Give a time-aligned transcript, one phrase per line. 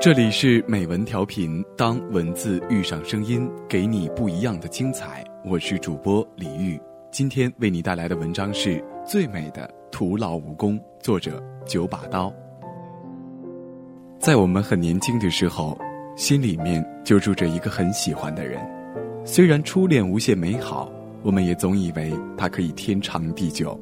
[0.00, 5.24] 这里是美文调频，当文字遇上声音，给你不一样的精彩。
[5.44, 6.80] 我是主播李玉，
[7.10, 12.32] 今天为你带来的文章是《最美的徒劳无功》，作者九把刀。
[14.20, 15.76] 在我们很年轻的时候，
[16.16, 18.60] 心里面就住着一个很喜欢的人，
[19.24, 20.88] 虽然初恋无限美好，
[21.24, 23.78] 我们也总以为它可以天长地久，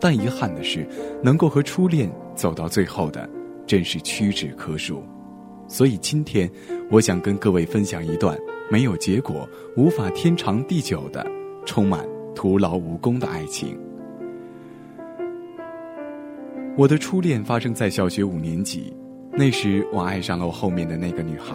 [0.00, 0.88] 但遗憾的是，
[1.22, 3.28] 能够和初恋走到最后的，
[3.66, 5.04] 真是屈指可数。
[5.68, 6.50] 所以今天，
[6.90, 8.36] 我想跟各位分享一段
[8.70, 9.46] 没有结果、
[9.76, 11.24] 无法天长地久的、
[11.66, 13.78] 充满徒劳无功的爱情。
[16.74, 18.92] 我的初恋发生在小学五年级，
[19.32, 21.54] 那时我爱上了我后面的那个女孩，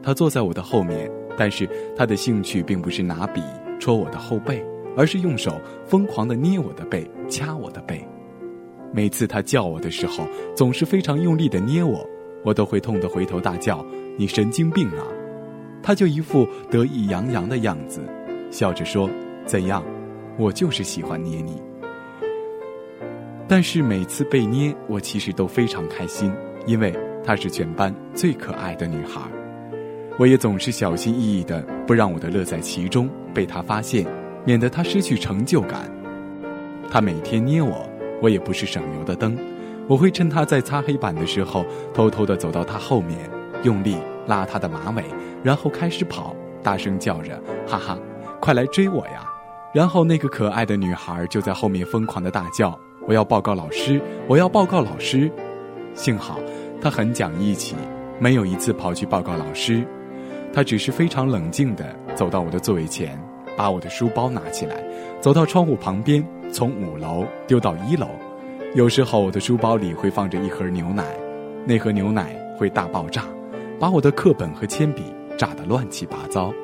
[0.00, 3.42] 她坐在我的后面，但是她的兴趣并不是拿笔
[3.80, 4.64] 戳我的后背，
[4.96, 8.06] 而是用手疯狂的捏我的背、掐我的背。
[8.92, 12.08] 每次她叫我的时候，总是非常用力的捏我。
[12.42, 13.84] 我都会痛得回头大叫
[14.16, 15.04] ：“你神经病啊！”
[15.82, 18.00] 他就一副得意洋洋的样子，
[18.50, 19.08] 笑着说
[19.46, 19.84] ：“怎样？
[20.36, 21.60] 我就是喜欢捏你。”
[23.48, 26.32] 但是每次被捏，我其实都非常开心，
[26.66, 29.20] 因为她是全班最可爱的女孩。
[30.18, 34.06] 我也总是小心翼翼的，不让我的乐在其中被她发现，
[34.44, 35.90] 免得她失去成就感。
[36.90, 37.88] 她每天捏我，
[38.22, 39.36] 我也不是省油的灯。
[39.90, 43.28] 我会趁他在擦黑板的时候，偷偷的走到他后面，
[43.64, 45.02] 用力拉他的马尾，
[45.42, 46.32] 然后开始跑，
[46.62, 47.98] 大声叫着：“哈哈，
[48.40, 49.28] 快来追我呀！”
[49.74, 54.00] 然后那个可爱的女孩就在后面疯狂的大叫：“我要报告老师！
[54.28, 55.28] 我要报告老师！”
[55.92, 56.38] 幸好
[56.80, 57.74] 他很讲义气，
[58.20, 59.84] 没有一次跑去报告老师，
[60.52, 63.20] 他只是非常冷静的走到我的座位前，
[63.56, 64.76] 把我的书包拿起来，
[65.20, 68.06] 走到窗户旁边，从五楼丢到一楼。
[68.72, 71.04] 有时候我的书包里会放着一盒牛奶，
[71.66, 73.24] 那盒牛奶会大爆炸，
[73.80, 75.02] 把我的课本和铅笔
[75.36, 76.54] 炸得乱七八糟。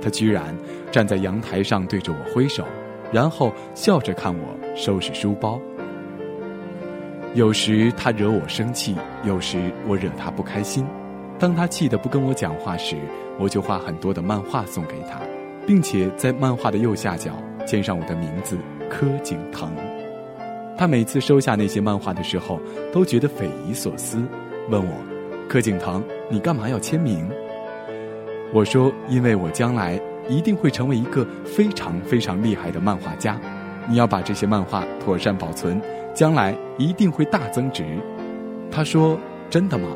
[0.00, 0.56] 他居然
[0.92, 2.64] 站在阳台上对着我挥手，
[3.12, 5.60] 然后笑着看我收拾书包。
[7.34, 8.94] 有时他惹我生气，
[9.24, 10.86] 有时我惹他不开心。
[11.36, 12.96] 当他气得不跟我讲话时，
[13.40, 15.20] 我就画很多的漫画送给他，
[15.66, 17.32] 并且在漫画的右下角
[17.66, 18.56] 签上我的名字
[18.88, 19.68] 柯景腾。
[20.80, 22.58] 他每次收下那些漫画的时候，
[22.90, 24.16] 都觉得匪夷所思，
[24.70, 24.94] 问我
[25.46, 27.28] ：“柯景腾，你干嘛要签名？”
[28.50, 33.38] 我说：“因为我将来一定会成为一个非常非常厉害的漫画家，
[33.90, 35.78] 你要把这些漫画妥善保存，
[36.14, 37.84] 将来一定会大增值。”
[38.72, 39.20] 他说
[39.50, 39.86] ：“真的吗？”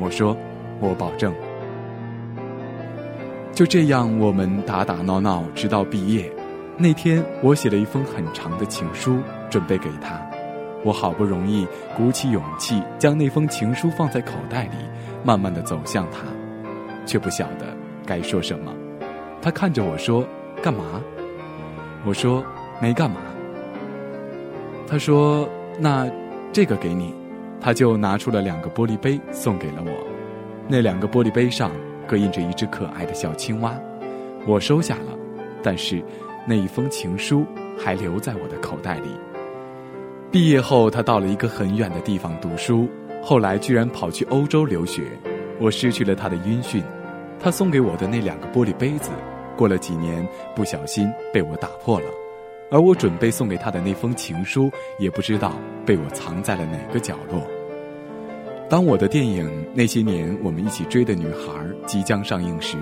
[0.00, 0.34] 我说
[0.80, 1.30] ：“我保证。”
[3.52, 6.32] 就这样，我们打打闹闹，直到毕业。
[6.78, 9.18] 那天，我写了一封很长的情书，
[9.52, 10.20] 准备给他。
[10.82, 14.76] 我好不容易鼓起勇气，将那封情书放在口袋里，
[15.22, 16.24] 慢慢的走向他，
[17.06, 17.66] 却不晓得
[18.06, 18.74] 该说什么。
[19.42, 20.26] 他看着我说
[20.62, 21.00] ：“干嘛？”
[22.04, 22.42] 我说
[22.80, 23.20] ：“没干嘛。”
[24.88, 25.48] 他说
[25.78, 26.10] ：“那
[26.52, 27.14] 这个给你。”
[27.60, 29.92] 他就拿出了两个玻璃杯送给了我。
[30.66, 31.70] 那两个玻璃杯上
[32.08, 33.78] 各印着一只可爱的小青蛙。
[34.46, 35.16] 我收下了，
[35.62, 36.02] 但是。
[36.44, 37.46] 那一封情书
[37.78, 39.10] 还留在我的口袋里。
[40.32, 42.88] 毕业后，他到了一个很远的地方读书，
[43.22, 45.02] 后来居然跑去欧洲留学。
[45.60, 46.82] 我失去了他的音讯，
[47.38, 49.10] 他送给我的那两个玻璃杯子，
[49.58, 50.26] 过了几年
[50.56, 52.06] 不小心被我打破了，
[52.70, 55.52] 而我准备送给他的那封情书，也不知道
[55.84, 57.46] 被我藏在了哪个角落。
[58.70, 61.52] 当我的电影《那些年我们一起追的女孩》
[61.84, 62.78] 即将上映时，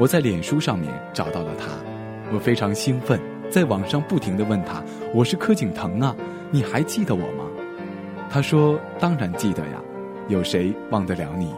[0.00, 1.66] 我在脸书上面找到了他。
[2.32, 3.20] 我非常兴奋，
[3.50, 4.82] 在网上不停的问他
[5.14, 6.14] ：“我是柯景腾啊，
[6.50, 7.44] 你还记得我吗？”
[8.30, 9.80] 他说：“当然记得呀，
[10.28, 11.50] 有谁忘得了你？”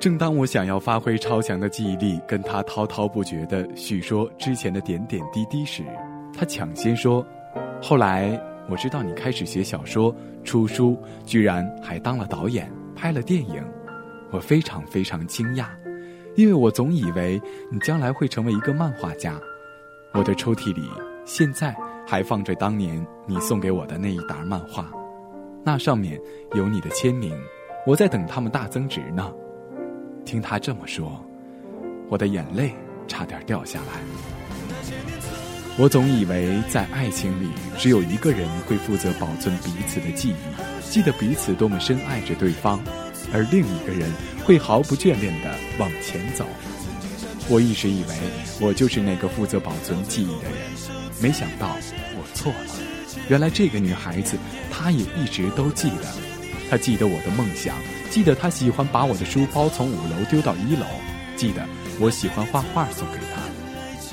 [0.00, 5.82] 正当我想要发挥超强的记忆力，跟他滔滔不绝的叙说之前的点点滴滴时，
[6.36, 7.24] 他抢先说
[7.80, 10.14] ：“后来我知道你开始写小说、
[10.44, 10.96] 出书，
[11.26, 13.62] 居然还当了导演，拍了电影。”
[14.32, 15.66] 我非常非常惊讶。
[16.36, 17.40] 因为我总以为
[17.70, 19.40] 你将来会成为一个漫画家，
[20.14, 20.88] 我的抽屉里
[21.24, 21.74] 现在
[22.06, 24.88] 还放着当年你送给我的那一沓漫画，
[25.64, 26.20] 那上面
[26.54, 27.36] 有你的签名，
[27.84, 29.32] 我在等他们大增值呢。
[30.24, 31.20] 听他这么说，
[32.08, 32.72] 我的眼泪
[33.08, 34.00] 差点掉下来。
[35.76, 42.80] 我总以为在爱情里，只有一个人会负责保存彼此的记忆，记得彼此多么深爱着对方。
[43.32, 44.08] 而另一个人
[44.44, 45.50] 会毫不眷恋地
[45.80, 46.46] 往前走。
[47.48, 48.14] 我一直以为
[48.60, 50.70] 我就是那个负责保存记忆的人，
[51.20, 51.76] 没想到
[52.16, 52.70] 我错了。
[53.28, 54.36] 原来这个女孩子，
[54.70, 56.04] 她也一直都记得，
[56.70, 57.76] 她记得我的梦想，
[58.10, 60.86] 记得她喜欢把我的书包从五楼丢到一楼，
[61.36, 61.66] 记得
[62.00, 63.42] 我喜欢画画送给她，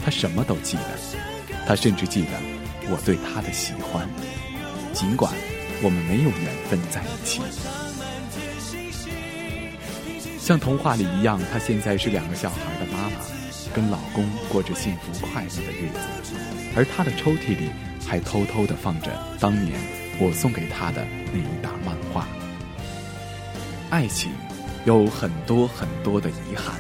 [0.04, 1.00] 她什么都记得，
[1.66, 2.31] 她甚至记得
[2.89, 4.07] 我对她的喜欢，
[4.94, 5.33] 尽管
[5.81, 7.42] 我们没有缘分在一起。
[10.41, 13.11] 像童话里一样，她现在是两个小孩的妈妈，
[13.75, 15.88] 跟老公过着幸福快乐的日
[16.23, 16.33] 子，
[16.75, 17.69] 而她的抽屉里
[18.07, 19.79] 还偷偷的放着当年
[20.19, 22.27] 我送给她的那一沓漫画。
[23.91, 24.31] 爱情
[24.83, 26.73] 有很多很多的遗憾，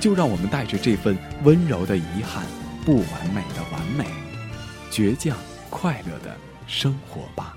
[0.00, 2.42] 就让我们带着这份温柔的遗憾、
[2.86, 4.06] 不完美的完美、
[4.90, 5.36] 倔强
[5.68, 6.34] 快乐的
[6.66, 7.53] 生活吧。